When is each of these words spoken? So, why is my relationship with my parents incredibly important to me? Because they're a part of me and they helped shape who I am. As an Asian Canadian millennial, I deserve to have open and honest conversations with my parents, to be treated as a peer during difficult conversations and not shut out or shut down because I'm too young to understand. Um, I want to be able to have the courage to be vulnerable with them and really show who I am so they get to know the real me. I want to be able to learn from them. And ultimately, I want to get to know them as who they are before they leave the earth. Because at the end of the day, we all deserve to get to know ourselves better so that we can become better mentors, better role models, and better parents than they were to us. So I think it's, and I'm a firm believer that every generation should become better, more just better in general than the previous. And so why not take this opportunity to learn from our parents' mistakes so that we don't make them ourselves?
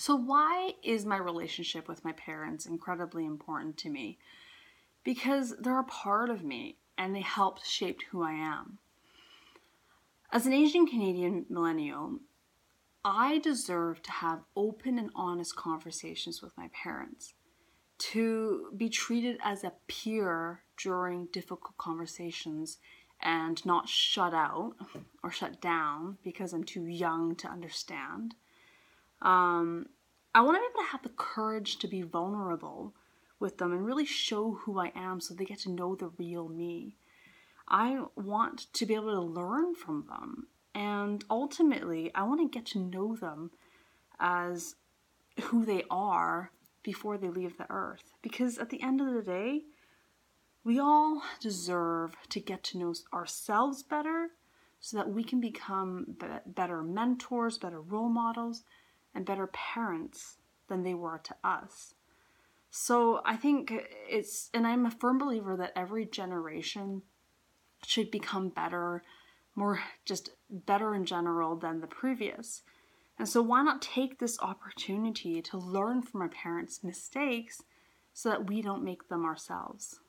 So, 0.00 0.16
why 0.16 0.76
is 0.82 1.04
my 1.04 1.18
relationship 1.18 1.86
with 1.86 2.06
my 2.06 2.12
parents 2.12 2.64
incredibly 2.64 3.26
important 3.26 3.76
to 3.80 3.90
me? 3.90 4.16
Because 5.04 5.54
they're 5.60 5.78
a 5.78 5.84
part 5.84 6.30
of 6.30 6.42
me 6.42 6.78
and 6.96 7.14
they 7.14 7.20
helped 7.20 7.66
shape 7.66 8.00
who 8.10 8.22
I 8.22 8.32
am. 8.32 8.78
As 10.32 10.46
an 10.46 10.54
Asian 10.54 10.86
Canadian 10.86 11.44
millennial, 11.50 12.18
I 13.04 13.40
deserve 13.40 14.02
to 14.04 14.10
have 14.10 14.40
open 14.56 14.98
and 14.98 15.10
honest 15.14 15.54
conversations 15.54 16.40
with 16.40 16.56
my 16.56 16.70
parents, 16.72 17.34
to 17.98 18.72
be 18.74 18.88
treated 18.88 19.36
as 19.44 19.64
a 19.64 19.74
peer 19.86 20.62
during 20.78 21.26
difficult 21.26 21.76
conversations 21.76 22.78
and 23.20 23.62
not 23.66 23.86
shut 23.86 24.32
out 24.32 24.76
or 25.22 25.30
shut 25.30 25.60
down 25.60 26.16
because 26.24 26.54
I'm 26.54 26.64
too 26.64 26.86
young 26.86 27.36
to 27.36 27.48
understand. 27.48 28.34
Um, 29.22 29.86
I 30.34 30.42
want 30.42 30.56
to 30.56 30.60
be 30.60 30.66
able 30.66 30.86
to 30.86 30.92
have 30.92 31.02
the 31.02 31.08
courage 31.10 31.78
to 31.78 31.88
be 31.88 32.02
vulnerable 32.02 32.94
with 33.38 33.58
them 33.58 33.72
and 33.72 33.84
really 33.84 34.04
show 34.04 34.52
who 34.52 34.78
I 34.78 34.92
am 34.94 35.20
so 35.20 35.34
they 35.34 35.44
get 35.44 35.60
to 35.60 35.70
know 35.70 35.94
the 35.94 36.10
real 36.18 36.48
me. 36.48 36.96
I 37.66 38.04
want 38.16 38.72
to 38.74 38.86
be 38.86 38.94
able 38.94 39.12
to 39.12 39.20
learn 39.20 39.74
from 39.74 40.06
them. 40.08 40.48
And 40.74 41.24
ultimately, 41.30 42.10
I 42.14 42.22
want 42.24 42.40
to 42.40 42.58
get 42.58 42.66
to 42.66 42.78
know 42.78 43.16
them 43.16 43.50
as 44.18 44.76
who 45.40 45.64
they 45.64 45.84
are 45.90 46.50
before 46.82 47.18
they 47.18 47.28
leave 47.28 47.56
the 47.56 47.70
earth. 47.70 48.12
Because 48.22 48.58
at 48.58 48.70
the 48.70 48.82
end 48.82 49.00
of 49.00 49.12
the 49.12 49.22
day, 49.22 49.62
we 50.64 50.78
all 50.78 51.22
deserve 51.40 52.16
to 52.28 52.40
get 52.40 52.62
to 52.64 52.78
know 52.78 52.94
ourselves 53.12 53.82
better 53.82 54.28
so 54.80 54.96
that 54.96 55.10
we 55.10 55.24
can 55.24 55.40
become 55.40 56.16
better 56.46 56.82
mentors, 56.82 57.58
better 57.58 57.80
role 57.80 58.08
models, 58.08 58.62
and 59.14 59.26
better 59.26 59.46
parents 59.48 60.36
than 60.68 60.82
they 60.82 60.94
were 60.94 61.18
to 61.24 61.34
us. 61.42 61.94
So 62.70 63.20
I 63.24 63.36
think 63.36 63.72
it's, 64.08 64.48
and 64.54 64.66
I'm 64.66 64.86
a 64.86 64.90
firm 64.90 65.18
believer 65.18 65.56
that 65.56 65.72
every 65.74 66.06
generation 66.06 67.02
should 67.84 68.10
become 68.10 68.48
better, 68.48 69.02
more 69.56 69.80
just 70.04 70.30
better 70.48 70.94
in 70.94 71.04
general 71.04 71.56
than 71.56 71.80
the 71.80 71.86
previous. 71.86 72.62
And 73.18 73.28
so 73.28 73.42
why 73.42 73.62
not 73.62 73.82
take 73.82 74.18
this 74.18 74.40
opportunity 74.40 75.42
to 75.42 75.58
learn 75.58 76.02
from 76.02 76.22
our 76.22 76.28
parents' 76.28 76.84
mistakes 76.84 77.62
so 78.14 78.28
that 78.30 78.48
we 78.48 78.62
don't 78.62 78.84
make 78.84 79.08
them 79.08 79.24
ourselves? 79.24 80.00